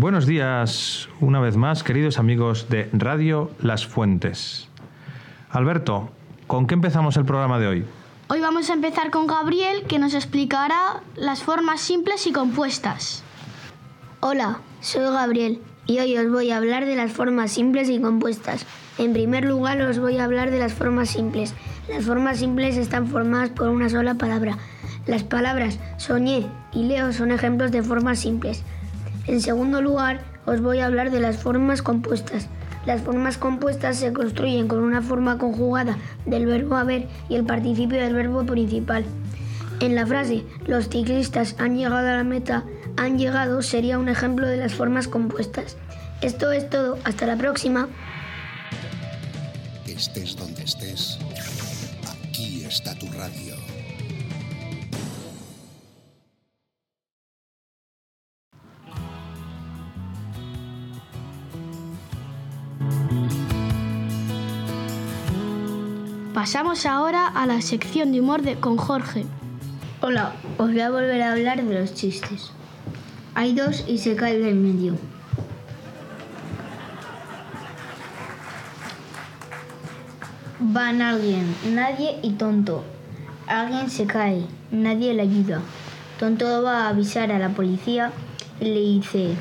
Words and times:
Buenos 0.00 0.26
días 0.26 1.08
una 1.20 1.40
vez 1.40 1.56
más, 1.56 1.82
queridos 1.82 2.20
amigos 2.20 2.68
de 2.68 2.88
Radio 2.92 3.50
Las 3.60 3.84
Fuentes. 3.84 4.68
Alberto, 5.50 6.10
¿con 6.46 6.68
qué 6.68 6.74
empezamos 6.74 7.16
el 7.16 7.24
programa 7.24 7.58
de 7.58 7.66
hoy? 7.66 7.84
Hoy 8.28 8.38
vamos 8.38 8.70
a 8.70 8.74
empezar 8.74 9.10
con 9.10 9.26
Gabriel, 9.26 9.82
que 9.88 9.98
nos 9.98 10.14
explicará 10.14 11.02
las 11.16 11.42
formas 11.42 11.80
simples 11.80 12.28
y 12.28 12.32
compuestas. 12.32 13.24
Hola, 14.20 14.60
soy 14.78 15.02
Gabriel 15.02 15.60
y 15.84 15.98
hoy 15.98 16.16
os 16.16 16.30
voy 16.30 16.52
a 16.52 16.58
hablar 16.58 16.84
de 16.84 16.94
las 16.94 17.10
formas 17.10 17.50
simples 17.50 17.90
y 17.90 18.00
compuestas. 18.00 18.66
En 18.98 19.12
primer 19.12 19.46
lugar 19.46 19.82
os 19.82 19.98
voy 19.98 20.18
a 20.18 20.24
hablar 20.26 20.52
de 20.52 20.60
las 20.60 20.74
formas 20.74 21.10
simples. 21.10 21.54
Las 21.88 22.04
formas 22.04 22.38
simples 22.38 22.76
están 22.76 23.08
formadas 23.08 23.50
por 23.50 23.68
una 23.68 23.88
sola 23.88 24.14
palabra. 24.14 24.58
Las 25.08 25.24
palabras 25.24 25.80
soñé 25.96 26.46
y 26.72 26.84
leo 26.84 27.12
son 27.12 27.32
ejemplos 27.32 27.72
de 27.72 27.82
formas 27.82 28.20
simples. 28.20 28.62
En 29.28 29.42
segundo 29.42 29.82
lugar 29.82 30.22
os 30.46 30.62
voy 30.62 30.78
a 30.78 30.86
hablar 30.86 31.10
de 31.10 31.20
las 31.20 31.36
formas 31.36 31.82
compuestas. 31.82 32.48
Las 32.86 33.02
formas 33.02 33.36
compuestas 33.36 33.98
se 33.98 34.14
construyen 34.14 34.68
con 34.68 34.78
una 34.78 35.02
forma 35.02 35.36
conjugada 35.36 35.98
del 36.24 36.46
verbo 36.46 36.76
haber 36.76 37.06
y 37.28 37.34
el 37.34 37.44
participio 37.44 38.00
del 38.00 38.14
verbo 38.14 38.46
principal. 38.46 39.04
En 39.80 39.94
la 39.94 40.06
frase 40.06 40.44
los 40.66 40.88
ciclistas 40.88 41.54
han 41.58 41.76
llegado 41.76 42.08
a 42.08 42.16
la 42.16 42.24
meta, 42.24 42.64
han 42.96 43.18
llegado 43.18 43.60
sería 43.60 43.98
un 43.98 44.08
ejemplo 44.08 44.46
de 44.46 44.56
las 44.56 44.72
formas 44.72 45.08
compuestas. 45.08 45.76
Esto 46.22 46.50
es 46.50 46.70
todo, 46.70 46.98
hasta 47.04 47.26
la 47.26 47.36
próxima. 47.36 47.86
Estés 49.86 50.36
donde 50.36 50.62
estés, 50.62 51.18
aquí 52.10 52.64
está 52.64 52.94
tu 52.94 53.06
radio. 53.12 53.67
Pasamos 66.34 66.86
ahora 66.86 67.26
a 67.26 67.46
la 67.46 67.60
sección 67.62 68.12
de 68.12 68.20
humor 68.20 68.42
con 68.60 68.76
Jorge. 68.76 69.26
Hola, 70.00 70.34
os 70.56 70.68
voy 70.68 70.80
a 70.80 70.90
volver 70.90 71.20
a 71.22 71.32
hablar 71.32 71.62
de 71.62 71.80
los 71.80 71.94
chistes. 71.94 72.52
Hay 73.34 73.54
dos 73.54 73.84
y 73.88 73.98
se 73.98 74.14
cae 74.14 74.38
del 74.38 74.54
medio. 74.54 74.96
Van 80.60 81.02
alguien, 81.02 81.52
nadie 81.74 82.18
y 82.22 82.30
tonto. 82.32 82.84
Alguien 83.46 83.90
se 83.90 84.06
cae, 84.06 84.44
nadie 84.70 85.14
le 85.14 85.22
ayuda. 85.22 85.60
Tonto 86.18 86.62
va 86.62 86.86
a 86.86 86.88
avisar 86.90 87.32
a 87.32 87.38
la 87.38 87.48
policía 87.50 88.12
y 88.60 88.64
le 88.64 88.80
dice, 88.80 89.34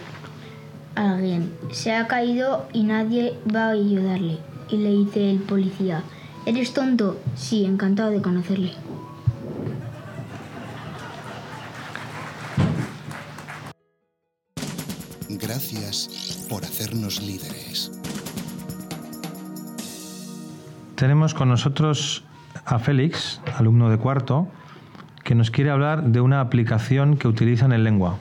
alguien 0.97 1.53
se 1.71 1.93
ha 1.93 2.07
caído 2.07 2.67
y 2.73 2.83
nadie 2.83 3.33
va 3.53 3.67
a 3.67 3.71
ayudarle. 3.71 4.39
Y 4.69 4.77
le 4.77 4.89
dice 4.89 5.31
el 5.31 5.39
policía, 5.39 6.03
¿eres 6.45 6.73
tonto? 6.73 7.19
Sí, 7.35 7.65
encantado 7.65 8.09
de 8.11 8.21
conocerle. 8.21 8.73
Gracias 15.29 16.45
por 16.49 16.63
hacernos 16.63 17.21
líderes. 17.21 17.91
Tenemos 20.95 21.35
con 21.35 21.49
nosotros 21.49 22.23
a 22.65 22.79
Félix, 22.79 23.39
alumno 23.55 23.89
de 23.89 23.97
cuarto, 23.97 24.47
que 25.23 25.35
nos 25.35 25.51
quiere 25.51 25.69
hablar 25.69 26.03
de 26.03 26.21
una 26.21 26.41
aplicación 26.41 27.17
que 27.17 27.27
utilizan 27.27 27.71
en 27.71 27.83
lengua. 27.83 28.17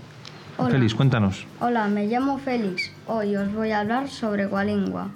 Hola. 0.58 0.70
Félix, 0.70 0.94
cuéntanos. 0.94 1.46
Hola, 1.60 1.86
me 1.88 2.06
llamo 2.06 2.38
Félix. 2.38 2.90
Hoy 3.06 3.36
os 3.36 3.52
voy 3.52 3.72
a 3.72 3.80
hablar 3.80 4.08
sobre 4.08 4.46
Gualingua. 4.46 5.10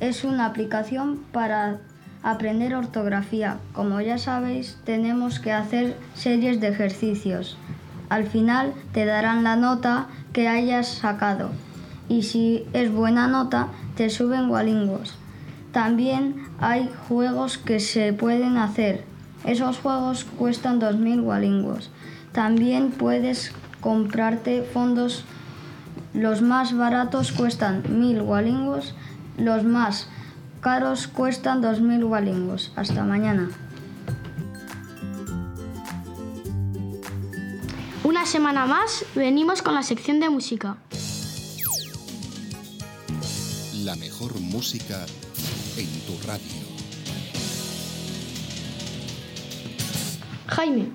Es 0.00 0.24
una 0.24 0.46
aplicación 0.46 1.18
para 1.32 1.80
aprender 2.22 2.74
ortografía. 2.74 3.58
Como 3.74 4.00
ya 4.00 4.16
sabéis, 4.16 4.78
tenemos 4.84 5.38
que 5.38 5.52
hacer 5.52 5.98
series 6.14 6.60
de 6.60 6.68
ejercicios. 6.68 7.58
Al 8.08 8.24
final 8.24 8.72
te 8.92 9.04
darán 9.04 9.44
la 9.44 9.56
nota 9.56 10.06
que 10.32 10.48
hayas 10.48 10.88
sacado 10.88 11.50
y 12.08 12.22
si 12.22 12.64
es 12.72 12.90
buena 12.92 13.28
nota 13.28 13.68
te 13.96 14.08
suben 14.08 14.48
Gualingos. 14.48 15.14
También 15.72 16.46
hay 16.58 16.90
juegos 17.06 17.58
que 17.58 17.80
se 17.80 18.12
pueden 18.12 18.56
hacer. 18.56 19.04
Esos 19.44 19.78
juegos 19.78 20.24
cuestan 20.24 20.80
2.000 20.80 21.22
Gualingos. 21.22 21.90
También 22.32 22.90
puedes 22.90 23.52
comprarte 23.80 24.62
fondos. 24.62 25.24
Los 26.14 26.42
más 26.42 26.76
baratos 26.76 27.32
cuestan 27.32 27.82
1.000 27.84 28.22
Gualingos. 28.22 28.94
Los 29.36 29.64
más 29.64 30.08
caros 30.60 31.06
cuestan 31.06 31.62
2.000 31.62 32.04
Gualingos. 32.06 32.72
Hasta 32.76 33.04
mañana. 33.04 33.48
Una 38.02 38.26
semana 38.26 38.66
más 38.66 39.04
venimos 39.14 39.62
con 39.62 39.74
la 39.74 39.82
sección 39.82 40.20
de 40.20 40.30
música. 40.30 40.76
La 43.84 43.94
mejor 43.96 44.38
música 44.40 45.06
en 45.76 45.88
tu 46.00 46.26
radio. 46.26 46.70
Jaime, 50.48 50.88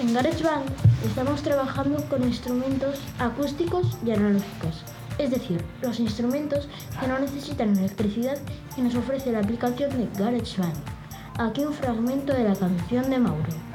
en 0.00 0.14
GarageBand 0.14 0.64
estamos 1.04 1.42
trabajando 1.42 2.02
con 2.08 2.22
instrumentos 2.22 2.98
acústicos 3.18 3.98
y 4.04 4.12
analógicos, 4.12 4.82
es 5.18 5.30
decir, 5.30 5.62
los 5.82 6.00
instrumentos 6.00 6.68
que 6.98 7.06
no 7.06 7.18
necesitan 7.18 7.76
electricidad 7.76 8.38
que 8.74 8.82
nos 8.82 8.94
ofrece 8.94 9.30
la 9.30 9.40
aplicación 9.40 9.90
de 9.90 10.08
GarageBand. 10.18 10.76
Aquí 11.38 11.64
un 11.64 11.74
fragmento 11.74 12.32
de 12.32 12.44
la 12.44 12.56
canción 12.56 13.10
de 13.10 13.18
Mauro. 13.18 13.69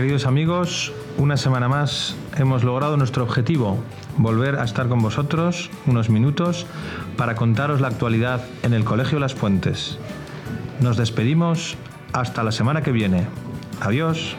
Queridos 0.00 0.24
amigos, 0.24 0.94
una 1.18 1.36
semana 1.36 1.68
más 1.68 2.16
hemos 2.38 2.64
logrado 2.64 2.96
nuestro 2.96 3.22
objetivo, 3.22 3.76
volver 4.16 4.56
a 4.56 4.64
estar 4.64 4.88
con 4.88 5.02
vosotros 5.02 5.68
unos 5.84 6.08
minutos 6.08 6.64
para 7.18 7.34
contaros 7.34 7.82
la 7.82 7.88
actualidad 7.88 8.42
en 8.62 8.72
el 8.72 8.82
Colegio 8.82 9.18
Las 9.18 9.34
Fuentes. 9.34 9.98
Nos 10.80 10.96
despedimos 10.96 11.76
hasta 12.14 12.42
la 12.42 12.50
semana 12.50 12.80
que 12.80 12.92
viene. 12.92 13.26
Adiós. 13.82 14.38